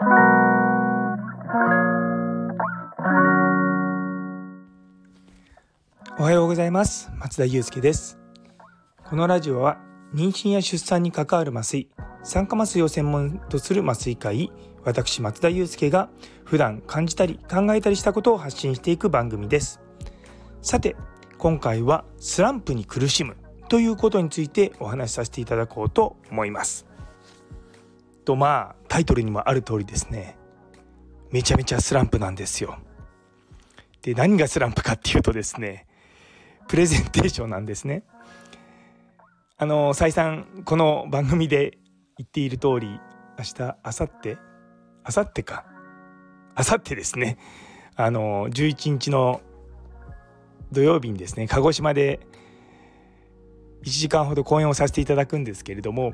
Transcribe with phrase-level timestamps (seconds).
[0.00, 0.04] お
[6.22, 7.10] はようございます。
[7.18, 8.16] 松田祐介です。
[9.04, 9.78] このラジオは
[10.14, 11.88] 妊娠や出産に関わる麻酔
[12.22, 14.52] 酸化麻酔を専門とする麻酔科医
[14.84, 16.10] 私松田祐介が
[16.44, 19.80] 普段感じたり考えたりしたことを発信していく番組です。
[20.62, 20.94] さて
[21.38, 23.36] 今回はスランプに苦しむ
[23.68, 26.87] ということについてお話しさせていただこうと思います。
[28.28, 30.36] とまあタイトルにもある通りですね
[31.30, 32.78] めちゃめちゃスランプなんですよ。
[34.02, 35.86] で何がスランプかっていうとですね
[36.68, 38.02] プレゼンテーションなんですね。
[39.56, 41.78] あの再三この番組で
[42.18, 43.00] 言っている通り
[43.38, 44.36] 明日明後日明
[45.04, 45.64] 後日か。
[46.56, 47.38] 明後日ですね。
[47.96, 49.40] あの11日の
[50.70, 52.20] 土曜日にですね鹿児島で
[53.84, 56.12] 1時間ほど講演をさせていただくんですけれども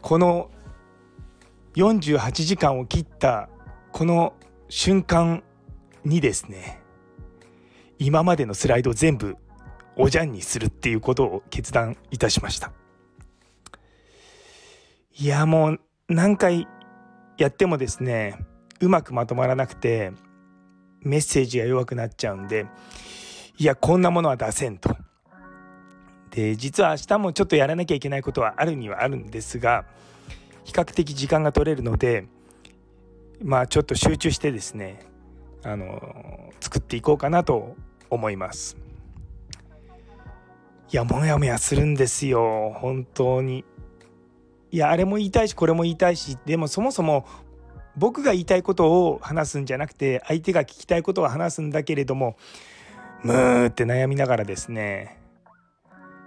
[0.00, 0.50] この
[1.76, 3.48] 48時間を切った
[3.92, 4.34] この
[4.68, 5.44] 瞬間
[6.04, 6.80] にですね
[7.98, 9.36] 今までのスライドを全部
[9.96, 12.72] おじゃんにするっていうことを決断いたしました
[15.18, 16.66] いやもう何回
[17.38, 18.38] やってもですね
[18.80, 20.12] うまくまとまらなくて
[21.00, 22.66] メッセージが弱くなっちゃうんで
[23.58, 24.94] いやこんなものは出せんと。
[26.30, 29.86] で実は明日もちょっとやらなきゃいけないことはあるにはあるんですが
[30.66, 32.26] 比較的時間が取れるので
[33.42, 35.00] まあちょっと集中してですね
[35.62, 37.76] あの作っていこうかなと
[38.10, 38.76] 思います。
[40.92, 43.64] いやモヤモヤするんですよ本当に。
[44.72, 47.26] いやあれも言いたいしこれも言いたいしでもそもそも
[47.96, 52.36] 僕が言いたいことを話すんじゃなくて相手が聞きたいことを話すんだけれども
[53.22, 55.18] ムーって悩みながらですね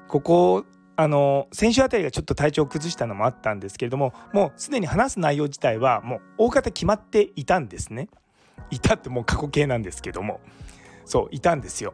[0.08, 0.66] ここ
[1.00, 8.09] あの先週あたりがちょっと体調を崩したのもあったんですけれどももうすでに話す内容自体はもう大方決まっていたんですね。
[8.69, 10.42] いたってもう過去形なんですけども
[11.05, 11.94] そういたんですよ。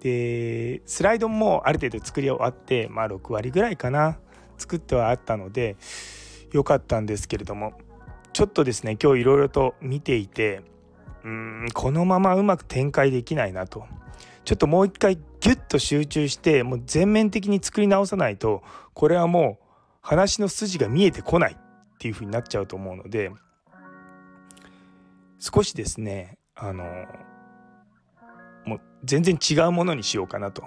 [0.00, 4.16] でスライドもある程度作り終わってまあ6割ぐらいかな
[4.56, 5.76] 作ってはあったので
[6.50, 7.74] 良かったんですけれども
[8.32, 10.62] ちょっとですね今日いろいろと見ていて
[11.22, 11.30] うー
[11.66, 13.84] んこのままうまく展開できないなと
[14.46, 18.62] ちょっともう一回ギュッと集中してもう全面的に作り直さないと
[18.94, 19.64] これはもう
[20.00, 21.56] 話の筋が見えてこないっ
[21.98, 23.30] ていう風になっちゃうと思うので
[25.38, 26.84] 少しですねあの
[28.66, 30.64] もう全然違うものにしようかなと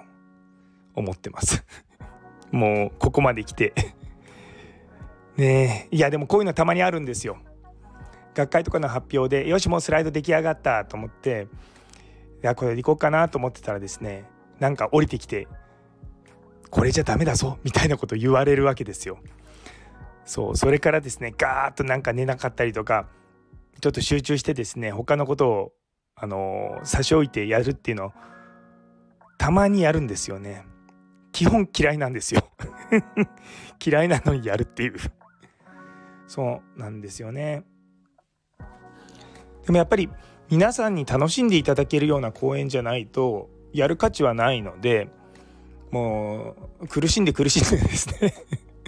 [0.94, 1.64] 思ってます。
[2.50, 3.72] もうここまで来て。
[5.36, 5.96] ねえ。
[5.96, 7.38] いやでもこういうのたまにあるんですよ。
[8.34, 11.48] 学会とかの発表でよしもうスライド出来上がったと思って
[12.42, 14.24] いやこれでいこうかなと思ってたらですね
[14.62, 15.48] なんか降りてきて
[16.70, 19.18] これじゃダメだぞみたいなこと言われるわけですよ。
[20.24, 23.08] そうそれからですねガーッとなんか寝なかったりとか
[23.80, 25.72] ちょっと集中してですね他のことを
[26.14, 28.12] あの差し置いてやるっていうのを
[29.36, 30.64] たまにやるんですよね。
[31.32, 32.42] 基本嫌いなんですよ
[33.84, 34.96] 嫌いなのにやるっていう
[36.28, 37.64] そうなんですよね。
[39.66, 40.08] でもやっぱり
[40.50, 45.08] 皆さんに楽しんでいただけるような公演じゃないとやる価値はないので
[45.90, 48.34] もう苦しんで苦しんでですね。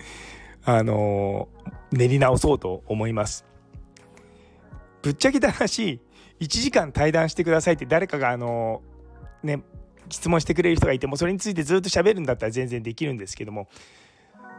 [0.65, 1.49] あの
[1.93, 3.45] 練り直そうと思います。
[5.03, 6.01] ぶっちゃけた話
[6.41, 8.83] 1時間対談してくださいって誰かがあの
[9.43, 9.63] ね
[10.09, 13.69] 質問してくれる人がいてもそれについてずっと喋るんだったら全然できるんですけども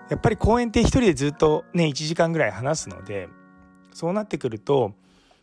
[0.09, 3.28] やっぱり公演って一人でずっとね1時間ぐらい話すので
[3.91, 4.94] そうなってくると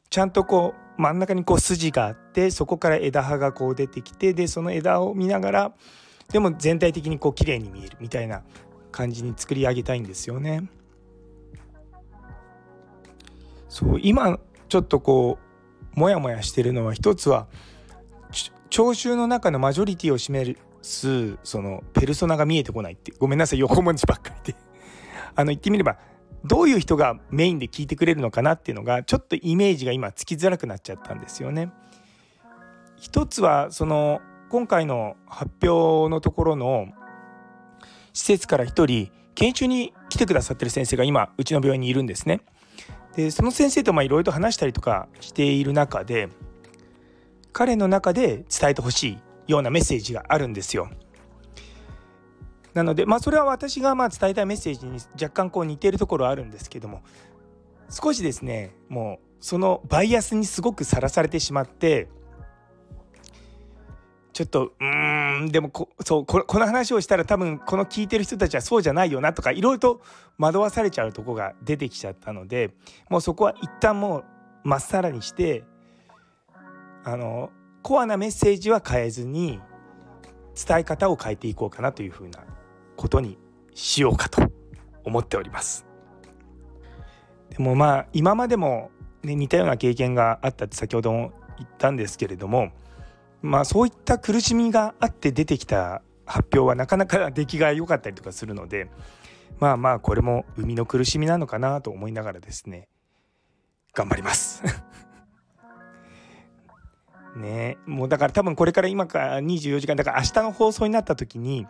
[0.09, 5.73] ちゃんとこう真ん中にこう筋があってそこから枝葉がこう出てきてでその枝を見ながら
[6.31, 8.43] でも全体的にこう綺麗に見えるみたいな
[8.91, 10.69] 感じに作り上げたいんですよね。
[13.69, 14.39] そう今
[14.69, 15.39] ちょっとこ
[15.97, 17.47] うモヤモヤしてるのは一つは
[18.69, 24.59] 聴衆の中のマジョリティを占めるそのペルソナが見えてこないってごめんなさい横文字ばっかりで
[25.35, 25.97] あの言ってみれば
[26.45, 31.71] どういう人がメインで聞いてくれるのかなっていうのがちょっとイメージが今つきづらくなっちゃったんですよね。
[32.97, 36.89] 一つはその今回の発表のところの
[38.13, 42.41] 施設から一人研修に来てくださってる先生が今うちの病院にいるんですね。
[43.17, 46.29] でその先生といろいろと話したりとかしている中で
[47.53, 50.89] 彼の中で伝えてほしいようなメッセージがあるんですよ。
[52.75, 57.03] なのでまあそれは私がまあ伝えたいメッセージに若干こう似ているところあるんですけども
[57.91, 62.09] 少しですねもうそのバイアスにすごくさらされてしまって
[64.33, 70.01] ちょっとうんでもこそうこの話をしたら多分この聞いてる人たちはそうじゃないよなとかいろいろと
[70.39, 72.71] 惑わされちゃうとこが出てきちゃったので
[73.11, 74.25] もうそこは一旦もう
[74.65, 75.65] まっさらにして
[77.05, 77.51] あの
[77.83, 79.61] コアなメッセージは変えずに
[80.55, 82.41] 伝え方を変えていこうかなというふうな
[83.03, 83.37] ことに
[83.75, 84.49] しようかと
[85.05, 85.85] 思っております。
[87.51, 88.93] でもまあ今までも、
[89.25, 92.71] ね、似たような経験があったって先ほども言ったんですけれども
[93.43, 98.89] まあそういった苦しみがあって出てきた発表はなかなか出来が良かったりとかするので
[99.59, 102.89] まあまあこれも生みの苦しみなのかなと思いながらですね
[103.93, 104.63] 頑張ります
[107.37, 111.67] ねもうだから多分これから今から24時間だから明日の放送になった時に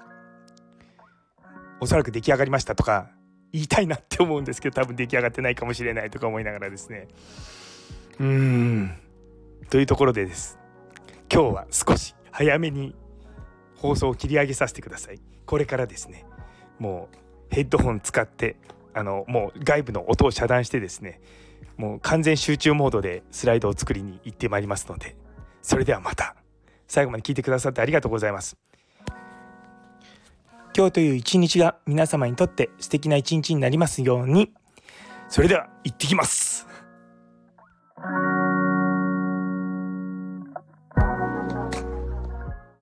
[1.82, 3.11] おそらく出来上がりましたとか
[3.52, 7.08] 言いたいなって思うんですけど多分出来上がってないかもしれないとか思いながらですね。
[8.20, 8.96] うーん。
[9.69, 10.61] というところでです。
[11.29, 12.94] 今日は少し早めに
[13.75, 15.19] 放送を切り上げさせてください。
[15.44, 16.25] これからですね
[16.79, 17.17] もう
[17.52, 18.55] ヘッドホン使って
[18.94, 21.20] あのもう外部の音を遮断してですね
[21.76, 25.17] もう完全集中モードでスライドを作りに行ってまいりますので
[25.62, 26.37] それではまた。
[26.87, 28.56] 最後まで聞いてくださってありがとうございます。
[30.74, 34.52] 今日という一日が皆様にとって素敵な一日になりますように。
[35.28, 36.66] それでは、行ってきます